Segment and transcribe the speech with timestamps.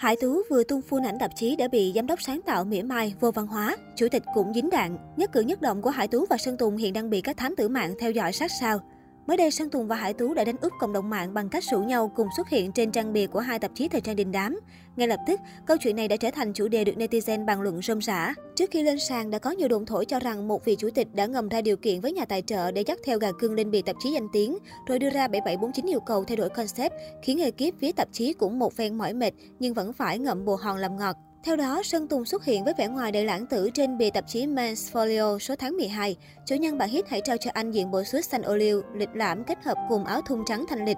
[0.00, 2.82] Hải Tú vừa tung phun ảnh tạp chí đã bị giám đốc sáng tạo mỉa
[2.82, 4.96] mai vô văn hóa, chủ tịch cũng dính đạn.
[5.16, 7.56] Nhất cử nhất động của Hải Tú và Sơn Tùng hiện đang bị các thám
[7.56, 8.80] tử mạng theo dõi sát sao.
[9.26, 11.64] Mới đây, Sơn Tùng và Hải Tú đã đánh úp cộng đồng mạng bằng cách
[11.64, 14.32] rủ nhau cùng xuất hiện trên trang bìa của hai tạp chí thời trang đình
[14.32, 14.60] đám.
[14.96, 17.82] Ngay lập tức, câu chuyện này đã trở thành chủ đề được netizen bàn luận
[17.82, 18.34] rôm rã.
[18.56, 21.08] Trước khi lên sàn, đã có nhiều đồn thổi cho rằng một vị chủ tịch
[21.14, 23.70] đã ngầm ra điều kiện với nhà tài trợ để dắt theo gà cưng lên
[23.70, 26.92] bìa tạp chí danh tiếng, rồi đưa ra 7749 yêu cầu thay đổi concept,
[27.22, 30.54] khiến ekip viết tạp chí cũng một phen mỏi mệt nhưng vẫn phải ngậm bồ
[30.54, 31.16] hòn làm ngọt.
[31.44, 34.28] Theo đó, Sơn Tùng xuất hiện với vẻ ngoài đầy lãng tử trên bìa tạp
[34.28, 36.16] chí Men's Folio số tháng 12.
[36.46, 39.08] Chủ nhân bản hit hãy trao cho anh diện bộ suit xanh ô liu, lịch
[39.14, 40.96] lãm kết hợp cùng áo thun trắng thanh lịch.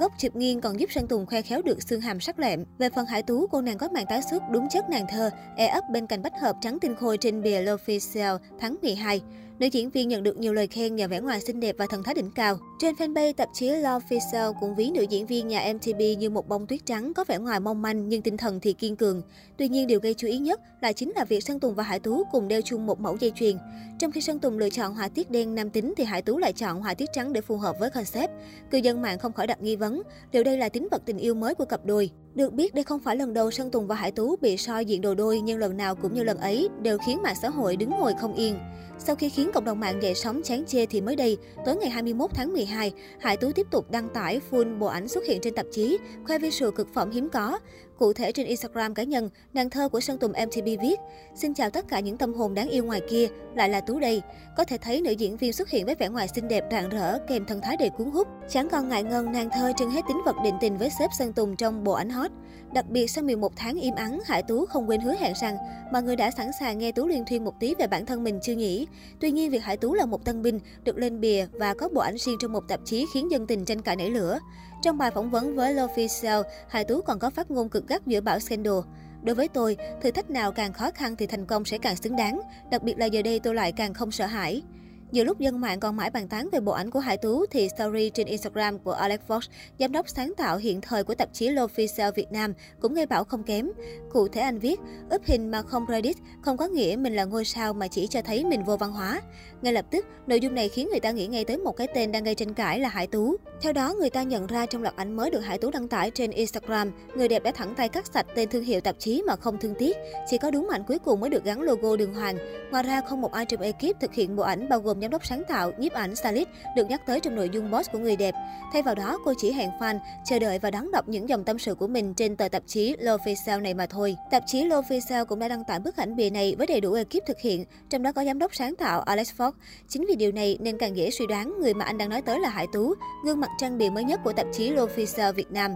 [0.00, 2.64] Góc chụp nghiêng còn giúp Sơn Tùng khoe khéo được xương hàm sắc lẹm.
[2.78, 5.66] Về phần Hải Tú, cô nàng có màn tái xuất đúng chất nàng thơ, e
[5.66, 9.20] ấp bên cạnh bách hợp trắng tinh khôi trên bìa L'Officiel tháng 12.
[9.58, 12.02] Nữ diễn viên nhận được nhiều lời khen nhờ vẻ ngoài xinh đẹp và thần
[12.02, 12.58] thái đỉnh cao.
[12.78, 16.48] Trên fanpage tạp chí Love Official cũng ví nữ diễn viên nhà MTV như một
[16.48, 19.22] bông tuyết trắng có vẻ ngoài mong manh nhưng tinh thần thì kiên cường.
[19.56, 22.00] Tuy nhiên điều gây chú ý nhất là chính là việc Sơn Tùng và Hải
[22.00, 23.56] Tú cùng đeo chung một mẫu dây chuyền.
[23.98, 26.52] Trong khi Sơn Tùng lựa chọn họa tiết đen nam tính thì Hải Tú lại
[26.52, 28.30] chọn họa tiết trắng để phù hợp với concept.
[28.70, 31.34] Cư dân mạng không khỏi đặt nghi vấn, liệu đây là tính vật tình yêu
[31.34, 32.10] mới của cặp đôi.
[32.34, 35.00] Được biết đây không phải lần đầu Sơn Tùng và Hải Tú bị soi diện
[35.00, 37.90] đồ đôi nhưng lần nào cũng như lần ấy đều khiến mạng xã hội đứng
[37.90, 38.58] ngồi không yên.
[38.98, 41.90] Sau khi khiến cộng đồng mạng dậy sóng chán chê thì mới đây, tối ngày
[41.90, 45.54] 21 tháng 12, Hải Tú tiếp tục đăng tải full bộ ảnh xuất hiện trên
[45.54, 47.58] tạp chí, khoe visual cực phẩm hiếm có.
[47.98, 51.00] Cụ thể trên Instagram cá nhân, nàng thơ của Sơn Tùng MTP viết
[51.34, 54.22] Xin chào tất cả những tâm hồn đáng yêu ngoài kia, lại là Tú đây.
[54.56, 57.18] Có thể thấy nữ diễn viên xuất hiện với vẻ ngoài xinh đẹp rạng rỡ
[57.28, 58.28] kèm thân thái đầy cuốn hút.
[58.48, 61.32] Chẳng còn ngại ngần nàng thơ trưng hết tính vật định tình với sếp Sơn
[61.32, 62.30] Tùng trong bộ ảnh hot.
[62.74, 65.56] Đặc biệt sau 11 tháng im ắng, Hải Tú không quên hứa hẹn rằng
[65.92, 68.38] mọi người đã sẵn sàng nghe Tú liên thuyên một tí về bản thân mình
[68.42, 68.86] chưa nhỉ.
[69.20, 72.00] Tuy nhiên việc Hải Tú là một tân binh được lên bìa và có bộ
[72.00, 74.38] ảnh riêng trong một tạp chí khiến dân tình tranh cãi nảy lửa.
[74.84, 78.20] Trong bài phỏng vấn với L'Official, Hải Tú còn có phát ngôn cực gắt giữa
[78.20, 78.78] bão scandal.
[79.22, 82.16] Đối với tôi, thử thách nào càng khó khăn thì thành công sẽ càng xứng
[82.16, 82.40] đáng,
[82.70, 84.62] đặc biệt là giờ đây tôi lại càng không sợ hãi.
[85.10, 87.68] Nhiều lúc dân mạng còn mãi bàn tán về bộ ảnh của Hải Tú thì
[87.68, 89.40] story trên Instagram của Alex Fox,
[89.78, 93.24] giám đốc sáng tạo hiện thời của tạp chí L'Officiel Việt Nam cũng gây bão
[93.24, 93.70] không kém.
[94.12, 94.80] Cụ thể anh viết,
[95.10, 98.22] úp hình mà không credit không có nghĩa mình là ngôi sao mà chỉ cho
[98.22, 99.20] thấy mình vô văn hóa.
[99.62, 102.12] Ngay lập tức, nội dung này khiến người ta nghĩ ngay tới một cái tên
[102.12, 103.36] đang gây tranh cãi là Hải Tú.
[103.64, 106.10] Theo đó, người ta nhận ra trong loạt ảnh mới được Hải Tú đăng tải
[106.10, 109.36] trên Instagram, người đẹp đã thẳng tay cắt sạch tên thương hiệu tạp chí mà
[109.36, 109.96] không thương tiếc.
[110.30, 112.36] Chỉ có đúng ảnh cuối cùng mới được gắn logo đường hoàng.
[112.70, 115.26] Ngoài ra, không một ai trong ekip thực hiện bộ ảnh bao gồm giám đốc
[115.26, 118.34] sáng tạo, nhiếp ảnh, Salit được nhắc tới trong nội dung boss của người đẹp.
[118.72, 121.58] Thay vào đó, cô chỉ hẹn fan chờ đợi và đón đọc những dòng tâm
[121.58, 124.16] sự của mình trên tờ tạp chí L'Official này mà thôi.
[124.30, 127.26] Tạp chí L'Official cũng đã đăng tải bức ảnh bìa này với đầy đủ ekip
[127.26, 129.52] thực hiện, trong đó có giám đốc sáng tạo Alex Fox.
[129.88, 132.40] Chính vì điều này nên càng dễ suy đoán người mà anh đang nói tới
[132.40, 132.94] là Hải Tú,
[133.24, 135.74] gương mặt trang bìa mới nhất của tạp chí L'Officiel Việt Nam.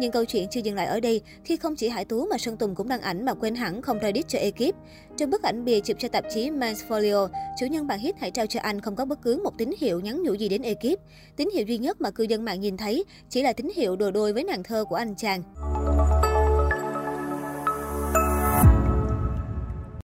[0.00, 2.56] Nhưng câu chuyện chưa dừng lại ở đây, khi không chỉ Hải Tú mà Sơn
[2.56, 4.74] Tùng cũng đăng ảnh mà quên hẳn không credit cho ekip.
[5.16, 7.28] Trong bức ảnh bìa chụp cho tạp chí Men's Folio,
[7.60, 10.00] chủ nhân bản hit hãy trao cho anh không có bất cứ một tín hiệu
[10.00, 11.00] nhắn nhủ gì đến ekip.
[11.36, 14.10] Tín hiệu duy nhất mà cư dân mạng nhìn thấy chỉ là tín hiệu đồ
[14.10, 15.42] đôi với nàng thơ của anh chàng.